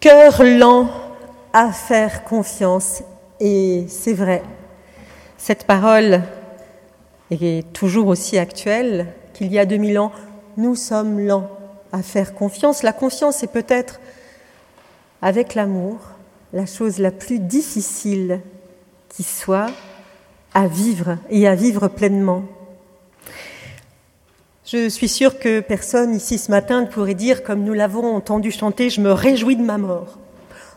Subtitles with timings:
[0.00, 0.88] Cœur lent
[1.52, 3.02] à faire confiance.
[3.38, 4.42] Et c'est vrai,
[5.36, 6.22] cette parole
[7.30, 10.12] est toujours aussi actuelle qu'il y a 2000 ans.
[10.56, 11.50] Nous sommes lents
[11.92, 12.82] à faire confiance.
[12.82, 14.00] La confiance est peut-être,
[15.20, 15.98] avec l'amour,
[16.54, 18.40] la chose la plus difficile
[19.10, 19.70] qui soit
[20.54, 22.44] à vivre et à vivre pleinement.
[24.72, 28.52] Je suis sûre que personne ici ce matin ne pourrait dire, comme nous l'avons entendu
[28.52, 30.16] chanter, je me réjouis de ma mort.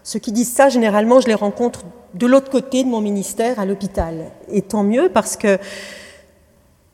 [0.01, 1.81] Ceux qui disent ça, généralement, je les rencontre
[2.15, 4.31] de l'autre côté de mon ministère, à l'hôpital.
[4.49, 5.59] Et tant mieux parce que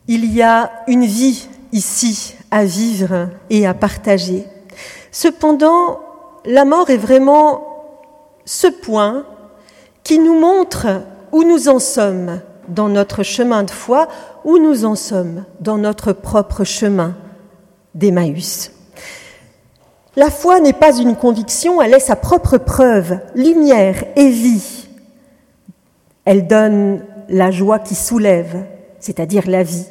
[0.10, 4.44] il y a une vie ici à vivre et à partager.
[5.14, 6.02] Cependant,
[6.44, 7.96] la mort est vraiment
[8.44, 9.26] ce point
[10.04, 14.08] qui nous montre où nous en sommes dans notre chemin de foi,
[14.46, 17.16] où nous en sommes dans notre propre chemin
[17.96, 18.72] d'Emmaüs.
[20.16, 24.88] La foi n'est pas une conviction, elle est sa propre preuve, lumière et vie.
[26.26, 28.66] Elle donne la joie qui soulève,
[29.00, 29.86] c'est-à-dire la vie.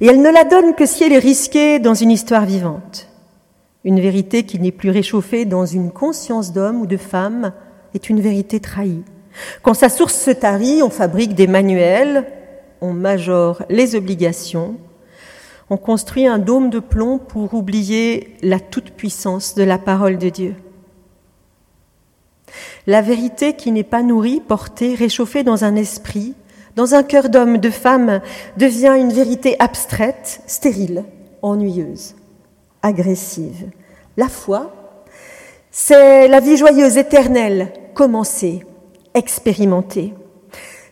[0.00, 3.08] Et elle ne la donne que si elle est risquée dans une histoire vivante.
[3.84, 7.52] Une vérité qui n'est plus réchauffée dans une conscience d'homme ou de femme
[7.94, 9.02] est une vérité trahie.
[9.62, 12.24] Quand sa source se tarit, on fabrique des manuels,
[12.80, 14.76] on majore les obligations,
[15.70, 20.54] on construit un dôme de plomb pour oublier la toute-puissance de la parole de Dieu.
[22.86, 26.34] La vérité qui n'est pas nourrie, portée, réchauffée dans un esprit,
[26.74, 28.20] dans un cœur d'homme, de femme,
[28.56, 31.04] devient une vérité abstraite, stérile,
[31.42, 32.14] ennuyeuse,
[32.82, 33.68] agressive.
[34.16, 34.72] La foi,
[35.70, 38.64] c'est la vie joyeuse, éternelle, commencée,
[39.14, 40.14] expérimentée.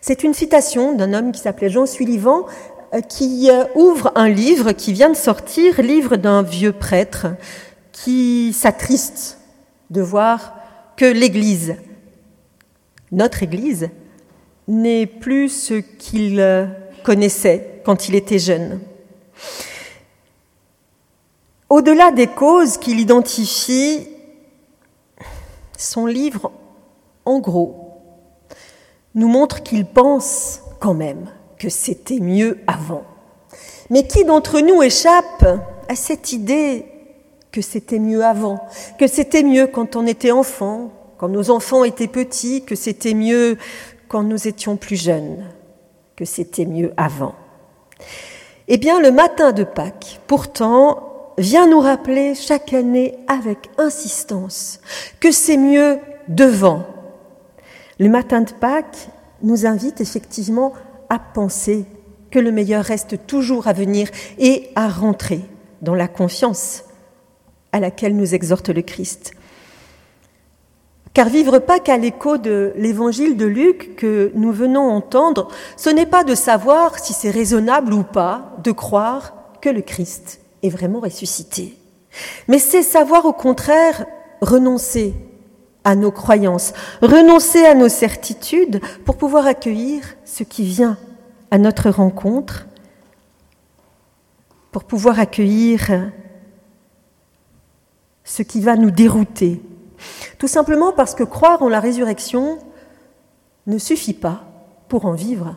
[0.01, 2.45] C'est une citation d'un homme qui s'appelait Jean Sullivan,
[2.93, 7.27] euh, qui euh, ouvre un livre qui vient de sortir, livre d'un vieux prêtre
[7.91, 9.39] qui s'attriste
[9.89, 10.55] de voir
[10.95, 11.75] que l'Église,
[13.11, 13.89] notre Église,
[14.67, 16.69] n'est plus ce qu'il
[17.03, 18.81] connaissait quand il était jeune.
[21.69, 24.07] Au-delà des causes qu'il identifie,
[25.77, 26.51] son livre,
[27.25, 27.86] en gros,
[29.17, 33.03] nous montre qu'il pense quand même que c'était mieux avant.
[33.89, 35.45] Mais qui d'entre nous échappe
[35.89, 36.85] à cette idée
[37.51, 38.59] que c'était mieux avant,
[38.99, 43.57] que c'était mieux quand on était enfant, quand nos enfants étaient petits, que c'était mieux
[44.07, 45.43] quand nous étions plus jeunes,
[46.15, 47.33] que c'était mieux avant?
[48.67, 54.79] Eh bien, le matin de Pâques, pourtant, vient nous rappeler chaque année avec insistance
[55.19, 56.83] que c'est mieux devant.
[57.99, 59.09] Le matin de Pâques
[59.41, 60.73] nous invite effectivement
[61.09, 61.85] à penser
[62.29, 65.41] que le meilleur reste toujours à venir et à rentrer
[65.81, 66.83] dans la confiance
[67.71, 69.33] à laquelle nous exhorte le Christ.
[71.13, 76.05] Car vivre pas qu'à l'écho de l'évangile de Luc que nous venons entendre, ce n'est
[76.05, 80.99] pas de savoir si c'est raisonnable ou pas de croire que le Christ est vraiment
[80.99, 81.75] ressuscité.
[82.47, 84.05] Mais c'est savoir au contraire
[84.41, 85.15] renoncer
[85.87, 90.97] à nos croyances, renoncer à nos certitudes pour pouvoir accueillir ce qui vient
[91.51, 92.67] à notre rencontre,
[94.71, 96.11] pour pouvoir accueillir
[98.23, 99.61] ce qui va nous dérouter
[100.37, 102.59] tout simplement parce que croire en la résurrection
[103.65, 104.43] ne suffit pas
[104.87, 105.55] pour en vivre.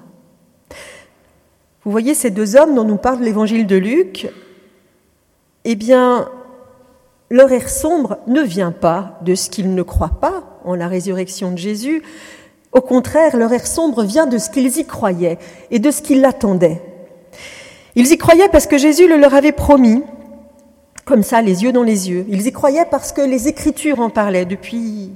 [1.85, 4.29] Vous voyez ces deux hommes dont nous parle l'évangile de Luc,
[5.65, 6.31] eh bien,
[7.31, 11.53] leur air sombre ne vient pas de ce qu'ils ne croient pas en la résurrection
[11.53, 12.03] de Jésus.
[12.73, 15.39] Au contraire, leur air sombre vient de ce qu'ils y croyaient
[15.71, 16.83] et de ce qu'ils l'attendaient.
[17.95, 20.03] Ils y croyaient parce que Jésus le leur avait promis
[21.05, 22.25] comme ça, les yeux dans les yeux.
[22.29, 25.11] Ils y croyaient parce que les Écritures en parlaient depuis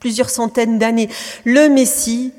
[0.00, 1.08] plusieurs centaines d'années.
[1.44, 2.32] Le Messie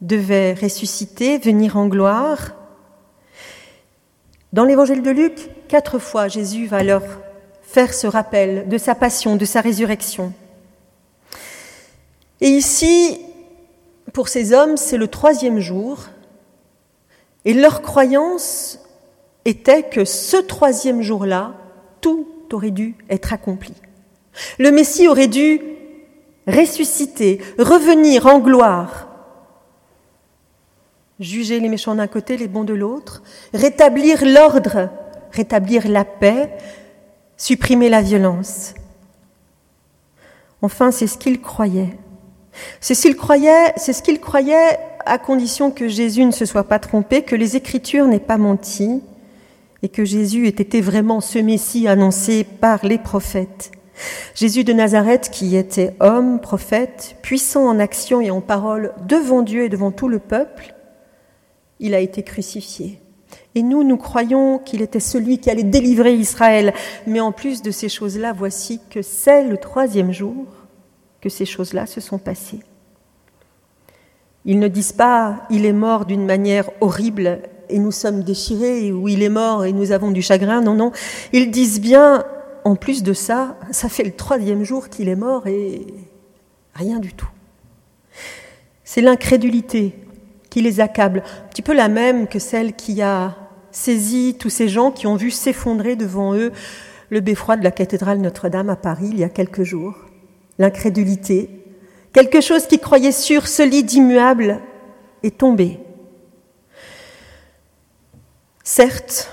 [0.00, 2.52] devait ressusciter, venir en gloire.
[4.54, 7.02] Dans l'évangile de Luc, quatre fois, Jésus va leur
[7.72, 10.32] faire ce rappel de sa passion, de sa résurrection.
[12.40, 13.20] Et ici,
[14.12, 16.08] pour ces hommes, c'est le troisième jour,
[17.44, 18.80] et leur croyance
[19.44, 21.52] était que ce troisième jour-là,
[22.00, 23.74] tout aurait dû être accompli.
[24.58, 25.60] Le Messie aurait dû
[26.48, 29.06] ressusciter, revenir en gloire,
[31.20, 33.22] juger les méchants d'un côté, les bons de l'autre,
[33.54, 34.90] rétablir l'ordre,
[35.30, 36.50] rétablir la paix,
[37.40, 38.74] supprimer la violence.
[40.60, 41.96] Enfin, c'est ce qu'il croyait.
[42.80, 46.64] C'est ce qu'il croyait, c'est ce qu'il croyait à condition que Jésus ne se soit
[46.64, 49.02] pas trompé, que les Écritures n'aient pas menti,
[49.82, 53.72] et que Jésus ait été vraiment ce Messie annoncé par les prophètes.
[54.34, 59.64] Jésus de Nazareth, qui était homme, prophète, puissant en action et en parole devant Dieu
[59.64, 60.74] et devant tout le peuple,
[61.78, 62.99] il a été crucifié.
[63.54, 66.72] Et nous, nous croyons qu'il était celui qui allait délivrer Israël.
[67.06, 70.46] Mais en plus de ces choses-là, voici que c'est le troisième jour
[71.20, 72.60] que ces choses-là se sont passées.
[74.44, 79.08] Ils ne disent pas il est mort d'une manière horrible et nous sommes déchirés, ou
[79.08, 80.60] il est mort et nous avons du chagrin.
[80.60, 80.92] Non, non.
[81.32, 82.24] Ils disent bien,
[82.64, 85.86] en plus de ça, ça fait le troisième jour qu'il est mort et
[86.74, 87.28] rien du tout.
[88.84, 89.94] C'est l'incrédulité
[90.50, 93.36] qui les accable, un petit peu la même que celle qui a
[93.72, 96.52] saisi tous ces gens qui ont vu s'effondrer devant eux
[97.10, 99.94] le beffroi de la cathédrale Notre-Dame à Paris il y a quelques jours.
[100.58, 101.64] L'incrédulité,
[102.12, 104.60] quelque chose qui croyait sûr, solide, immuable,
[105.22, 105.80] est tombé.
[108.62, 109.32] Certes,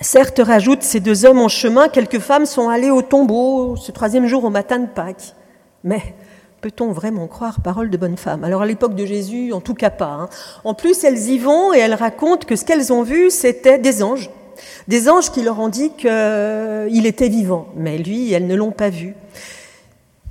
[0.00, 4.26] certes, rajoutent ces deux hommes en chemin, quelques femmes sont allées au tombeau ce troisième
[4.26, 5.34] jour au matin de Pâques.
[5.82, 6.14] Mais
[6.60, 8.44] Peut-on vraiment croire parole de bonne femme?
[8.44, 10.10] Alors à l'époque de Jésus, en tout cas pas.
[10.10, 10.28] Hein.
[10.64, 14.02] En plus, elles y vont et elles racontent que ce qu'elles ont vu, c'était des
[14.02, 14.28] anges.
[14.86, 17.68] Des anges qui leur ont dit qu'il était vivant.
[17.76, 19.14] Mais lui, elles ne l'ont pas vu.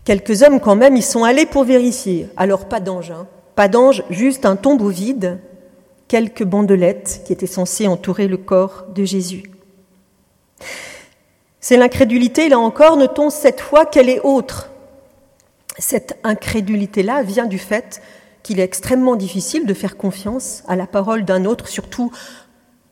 [0.05, 2.29] Quelques hommes quand même, ils sont allés pour vérifier.
[2.37, 3.25] Alors pas d'ange, hein.
[3.55, 5.39] pas d'ange, juste un tombeau vide,
[6.07, 9.43] quelques bandelettes qui étaient censées entourer le corps de Jésus.
[11.59, 14.69] C'est l'incrédulité, là encore, notons cette fois qu'elle est autre?
[15.79, 18.01] Cette incrédulité-là vient du fait
[18.43, 22.11] qu'il est extrêmement difficile de faire confiance à la parole d'un autre, surtout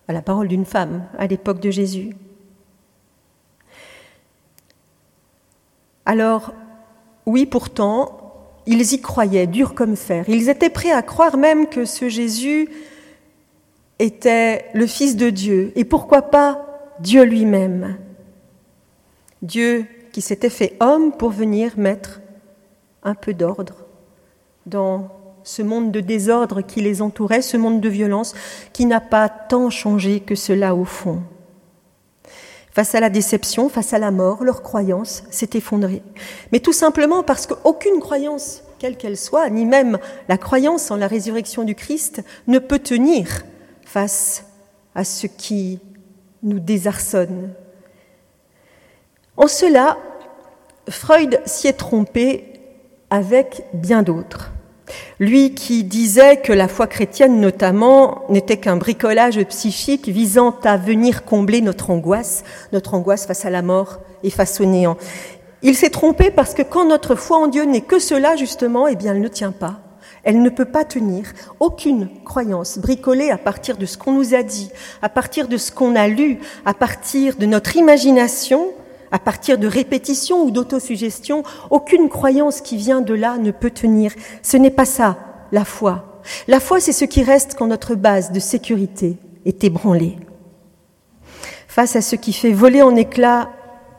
[0.07, 2.15] à la parole d'une femme à l'époque de Jésus.
[6.05, 6.53] Alors,
[7.25, 8.17] oui, pourtant,
[8.65, 10.23] ils y croyaient, dur comme fer.
[10.27, 12.69] Ils étaient prêts à croire même que ce Jésus
[13.99, 16.65] était le Fils de Dieu, et pourquoi pas
[16.99, 17.97] Dieu lui-même?
[19.41, 22.21] Dieu qui s'était fait homme pour venir mettre
[23.03, 23.85] un peu d'ordre
[24.65, 25.09] dans
[25.43, 28.33] ce monde de désordre qui les entourait, ce monde de violence
[28.73, 31.21] qui n'a pas tant changé que cela au fond.
[32.71, 36.03] Face à la déception, face à la mort, leur croyance s'est effondrée.
[36.51, 39.97] Mais tout simplement parce qu'aucune croyance, quelle qu'elle soit, ni même
[40.29, 43.45] la croyance en la résurrection du Christ, ne peut tenir
[43.83, 44.45] face
[44.93, 45.79] à ce qui
[46.43, 47.53] nous désarçonne.
[49.37, 49.97] En cela,
[50.89, 52.56] Freud s'y est trompé
[53.09, 54.51] avec bien d'autres.
[55.19, 61.25] Lui qui disait que la foi chrétienne notamment n'était qu'un bricolage psychique visant à venir
[61.25, 64.97] combler notre angoisse, notre angoisse face à la mort et face au néant.
[65.63, 68.95] Il s'est trompé parce que quand notre foi en Dieu n'est que cela justement, eh
[68.95, 69.81] bien elle ne tient pas.
[70.23, 71.25] Elle ne peut pas tenir
[71.59, 74.69] aucune croyance bricolée à partir de ce qu'on nous a dit,
[75.01, 78.67] à partir de ce qu'on a lu, à partir de notre imagination,
[79.11, 84.13] à partir de répétitions ou d'autosuggestion, aucune croyance qui vient de là ne peut tenir.
[84.41, 85.17] Ce n'est pas ça,
[85.51, 86.21] la foi.
[86.47, 90.17] La foi, c'est ce qui reste quand notre base de sécurité est ébranlée.
[91.67, 93.49] Face à ce qui fait voler en éclats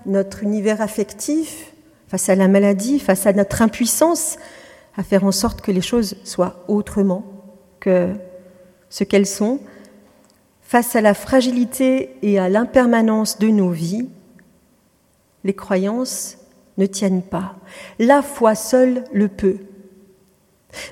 [0.04, 1.72] notre univers affectif,
[2.08, 4.38] face à la maladie, face à notre impuissance
[4.96, 7.24] à faire en sorte que les choses soient autrement
[7.78, 8.08] que
[8.90, 9.60] ce qu'elles sont,
[10.60, 14.08] face à la fragilité et à l'impermanence de nos vies,
[15.44, 16.38] les croyances
[16.76, 17.56] ne tiennent pas.
[17.98, 19.58] La foi seule le peut.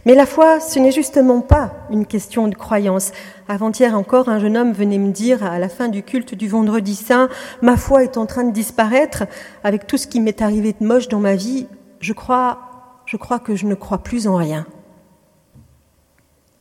[0.05, 3.13] Mais la foi, ce n'est justement pas une question de croyance.
[3.47, 6.95] Avant-hier encore, un jeune homme venait me dire à la fin du culte du vendredi
[6.95, 7.29] saint,
[7.63, 9.25] ma foi est en train de disparaître
[9.63, 11.67] avec tout ce qui m'est arrivé de moche dans ma vie.
[12.01, 14.67] Je crois, je crois que je ne crois plus en rien.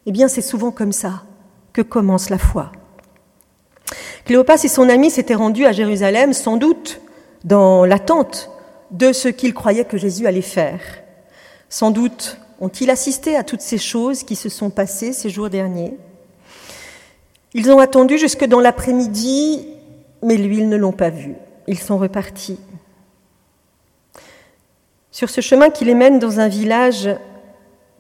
[0.06, 1.24] Eh bien, c'est souvent comme ça
[1.74, 2.72] que commence la foi.
[4.26, 7.00] Cléopas et son ami s'étaient rendus à Jérusalem sans doute
[7.46, 8.50] dans l'attente
[8.92, 10.82] de ce qu'ils croyaient que Jésus allait faire.
[11.70, 15.96] Sans doute ont-ils assisté à toutes ces choses qui se sont passées ces jours derniers.
[17.54, 19.68] Ils ont attendu jusque dans l'après-midi,
[20.24, 21.36] mais lui, ils ne l'ont pas vu.
[21.68, 22.60] Ils sont repartis.
[25.12, 27.10] Sur ce chemin qui les mène dans un village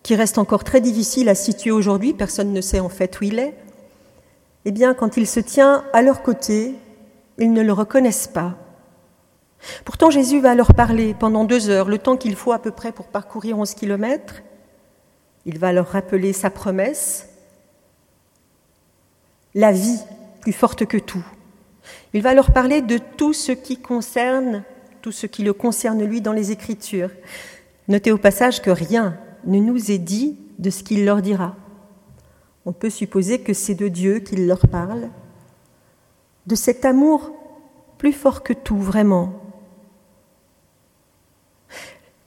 [0.03, 3.39] qui reste encore très difficile à situer aujourd'hui, personne ne sait en fait où il
[3.39, 3.53] est,
[4.65, 6.75] eh bien, quand il se tient à leur côté,
[7.37, 8.55] ils ne le reconnaissent pas.
[9.84, 12.91] Pourtant, Jésus va leur parler pendant deux heures, le temps qu'il faut à peu près
[12.91, 14.41] pour parcourir onze kilomètres.
[15.45, 17.29] Il va leur rappeler sa promesse,
[19.53, 20.00] la vie
[20.41, 21.25] plus forte que tout.
[22.13, 24.63] Il va leur parler de tout ce qui concerne,
[25.01, 27.12] tout ce qui le concerne lui dans les Écritures.
[27.88, 31.55] Notez au passage que rien ne nous est dit de ce qu'il leur dira.
[32.65, 35.10] On peut supposer que c'est de Dieu qu'il leur parle,
[36.48, 37.31] de cet amour
[37.98, 39.34] plus fort que tout, vraiment,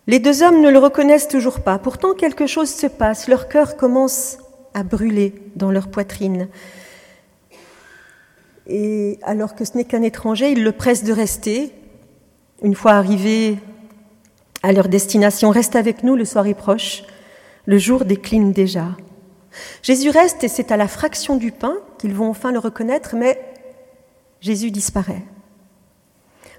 [0.09, 1.79] Les deux hommes ne le reconnaissent toujours pas.
[1.79, 3.29] Pourtant, quelque chose se passe.
[3.29, 4.38] Leur cœur commence
[4.73, 6.49] à brûler dans leur poitrine.
[8.67, 11.73] Et alors que ce n'est qu'un étranger, ils le pressent de rester.
[12.62, 13.59] Une fois arrivés
[14.62, 17.03] à leur destination, reste avec nous, le soir est proche,
[17.67, 18.97] le jour décline déjà.
[19.83, 23.38] Jésus reste et c'est à la fraction du pain qu'ils vont enfin le reconnaître, mais
[24.41, 25.23] Jésus disparaît.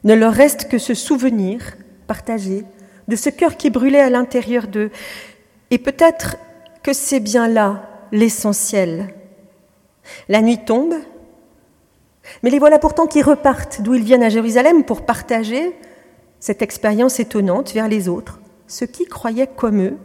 [0.03, 1.61] Ne leur reste que ce souvenir
[2.05, 2.63] partagé
[3.09, 4.91] de ce cœur qui brûlait à l'intérieur d'eux.
[5.71, 6.37] Et peut-être
[6.83, 9.13] que c'est bien là l'essentiel.
[10.29, 10.93] La nuit tombe,
[12.43, 15.75] mais les voilà pourtant qui repartent d'où ils viennent à Jérusalem pour partager
[16.39, 19.97] cette expérience étonnante vers les autres, ceux qui croyaient comme eux,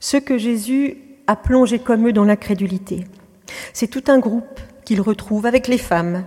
[0.00, 3.06] ceux que Jésus a plongés comme eux dans l'incrédulité.
[3.72, 6.24] C'est tout un groupe qu'il retrouve avec les femmes.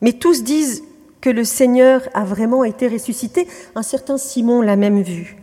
[0.00, 0.82] Mais tous disent
[1.20, 3.48] que le Seigneur a vraiment été ressuscité.
[3.74, 5.36] Un certain Simon l'a même vu.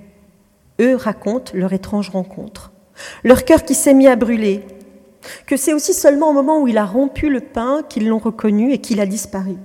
[0.80, 2.72] Eux racontent leur étrange rencontre,
[3.24, 4.66] leur cœur qui s'est mis à brûler,
[5.46, 8.72] que c'est aussi seulement au moment où il a rompu le pain qu'ils l'ont reconnu
[8.72, 9.56] et qu'il a disparu.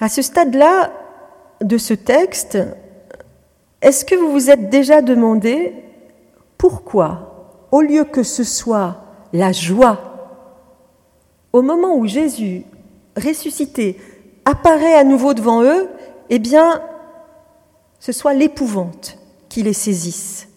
[0.00, 0.92] À ce stade-là
[1.60, 2.58] de ce texte,
[3.80, 5.72] est-ce que vous vous êtes déjà demandé
[6.58, 10.14] pourquoi, au lieu que ce soit la joie,
[11.52, 12.64] au moment où Jésus
[13.16, 13.98] ressuscité
[14.44, 15.88] apparaît à nouveau devant eux,
[16.30, 16.82] eh bien,
[17.98, 19.18] ce soit l'épouvante
[19.48, 20.48] qui les saisisse.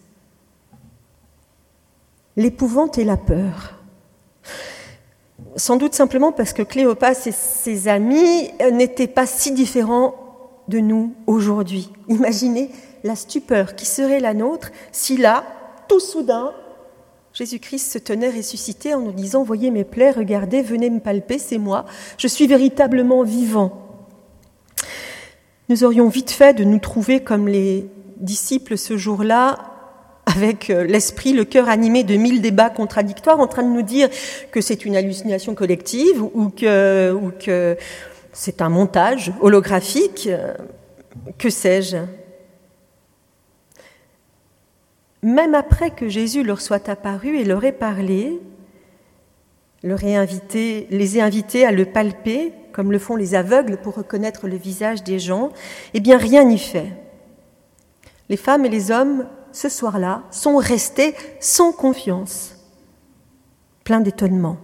[2.36, 3.74] L'épouvante et la peur.
[5.56, 10.14] Sans doute simplement parce que Cléopas et ses amis n'étaient pas si différents
[10.68, 11.90] de nous aujourd'hui.
[12.08, 12.70] Imaginez
[13.02, 15.44] la stupeur qui serait la nôtre si là,
[15.88, 16.52] tout soudain,
[17.32, 21.58] Jésus-Christ se tenait ressuscité en nous disant, voyez mes plaies, regardez, venez me palper, c'est
[21.58, 23.84] moi, je suis véritablement vivant.
[25.68, 29.56] Nous aurions vite fait de nous trouver comme les disciples ce jour-là,
[30.26, 34.08] avec euh, l'esprit, le cœur animé de mille débats contradictoires, en train de nous dire
[34.50, 37.76] que c'est une hallucination collective ou que, ou que
[38.32, 40.54] c'est un montage holographique, euh,
[41.38, 41.96] que sais-je.
[45.22, 48.40] Même après que Jésus leur soit apparu et leur ait parlé,
[49.82, 53.94] leur ait invité, les ait invités à le palper, comme le font les aveugles pour
[53.94, 55.50] reconnaître le visage des gens,
[55.94, 56.92] eh bien rien n'y fait.
[58.28, 62.56] Les femmes et les hommes, ce soir-là, sont restés sans confiance,
[63.84, 64.58] pleins d'étonnement.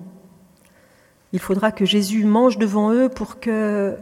[1.32, 3.96] Il faudra que Jésus mange devant eux pour que...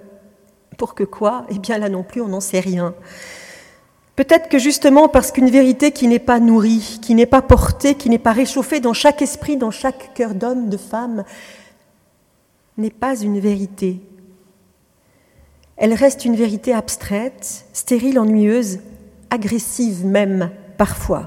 [0.79, 1.47] Pour que quoi?
[1.51, 2.95] Eh bien là non plus, on n'en sait rien.
[4.15, 8.11] Peut-être que justement parce qu'une vérité qui n'est pas nourrie, qui n'est pas portée, qui
[8.11, 11.25] n'est pas réchauffée dans chaque esprit, dans chaque cœur d'homme, de femme,
[12.77, 14.01] n'est pas une vérité.
[15.77, 18.81] Elle reste une vérité abstraite, stérile, ennuyeuse,
[19.31, 21.25] agressive même, parfois.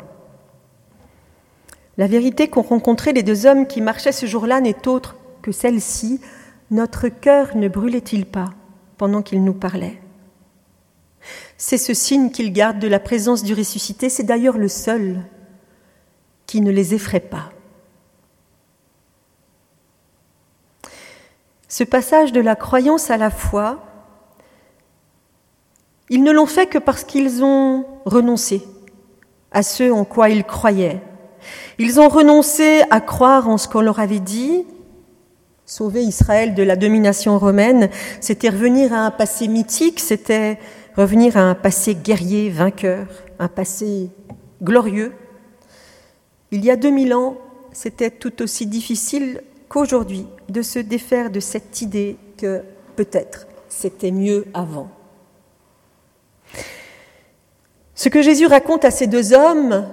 [1.98, 6.22] La vérité qu'ont rencontrée les deux hommes qui marchaient ce jour-là n'est autre que celle-ci.
[6.72, 8.50] Notre cœur ne brûlait-il pas
[8.98, 10.02] pendant qu'ils nous parlaient?
[11.58, 15.22] C'est ce signe qu'ils gardent de la présence du ressuscité, c'est d'ailleurs le seul
[16.46, 17.52] qui ne les effraie pas.
[21.68, 23.84] Ce passage de la croyance à la foi,
[26.10, 28.64] ils ne l'ont fait que parce qu'ils ont renoncé
[29.52, 31.02] à ce en quoi ils croyaient.
[31.80, 34.66] Ils ont renoncé à croire en ce qu'on leur avait dit.
[35.66, 37.90] Sauver Israël de la domination romaine,
[38.22, 40.60] c'était revenir à un passé mythique, c'était
[40.98, 43.08] revenir à un passé guerrier, vainqueur,
[43.40, 44.10] un passé
[44.62, 45.14] glorieux.
[46.52, 47.38] Il y a 2000 ans,
[47.74, 52.62] c'était tout aussi difficile qu'aujourd'hui de se défaire de cette idée que
[52.96, 54.90] peut-être c'était mieux avant.
[57.94, 59.88] Ce que Jésus raconte à ces deux hommes,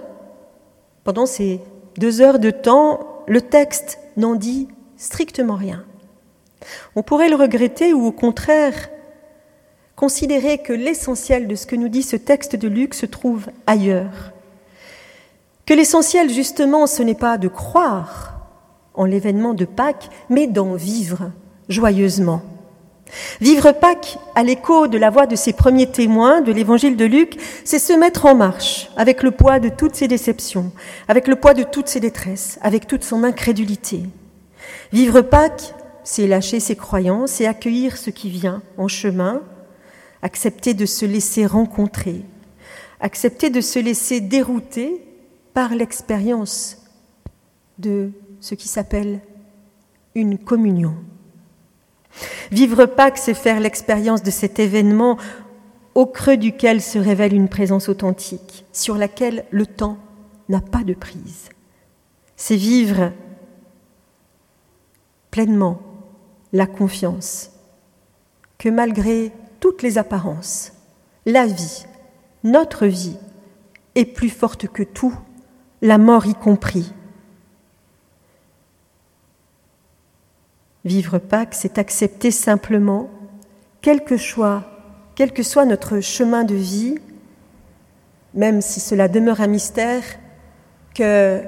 [1.04, 1.60] pendant ces
[1.96, 5.84] deux heures de temps, le texte n'en dit strictement rien.
[6.94, 8.90] On pourrait le regretter ou au contraire
[9.96, 14.32] considérer que l'essentiel de ce que nous dit ce texte de Luc se trouve ailleurs.
[15.66, 18.32] Que l'essentiel, justement, ce n'est pas de croire
[18.94, 21.30] en l'événement de Pâques, mais d'en vivre
[21.68, 22.42] joyeusement.
[23.40, 27.38] Vivre Pâques à l'écho de la voix de ses premiers témoins de l'évangile de Luc,
[27.64, 30.72] c'est se mettre en marche avec le poids de toutes ses déceptions,
[31.08, 34.02] avec le poids de toutes ses détresses, avec toute son incrédulité.
[34.92, 39.42] Vivre Pâques, c'est lâcher ses croyances et accueillir ce qui vient en chemin,
[40.22, 42.24] accepter de se laisser rencontrer,
[43.00, 45.04] accepter de se laisser dérouter
[45.52, 46.78] par l'expérience
[47.78, 49.20] de ce qui s'appelle
[50.14, 50.94] une communion.
[52.50, 55.18] Vivre Pâques, c'est faire l'expérience de cet événement
[55.94, 59.98] au creux duquel se révèle une présence authentique, sur laquelle le temps
[60.48, 61.48] n'a pas de prise.
[62.36, 63.12] C'est vivre
[65.30, 65.80] pleinement
[66.52, 67.50] la confiance
[68.58, 70.72] que malgré toutes les apparences,
[71.24, 71.86] la vie,
[72.42, 73.16] notre vie,
[73.94, 75.16] est plus forte que tout,
[75.82, 76.92] la mort y compris.
[80.84, 83.08] Vivre Pâques, c'est accepter simplement,
[83.82, 84.64] quel que, soit,
[85.14, 86.98] quel que soit notre chemin de vie,
[88.34, 90.02] même si cela demeure un mystère,
[90.92, 91.40] que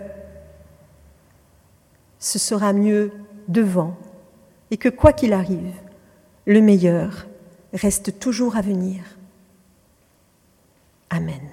[2.20, 3.10] ce sera mieux
[3.48, 3.96] devant
[4.70, 5.74] et que quoi qu'il arrive,
[6.46, 7.26] le meilleur
[7.74, 9.02] reste toujours à venir.
[11.10, 11.48] Amen.